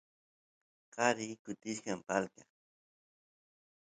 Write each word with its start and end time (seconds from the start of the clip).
qari 0.93 1.25
kutichkan 1.43 1.99
palqa 2.07 2.43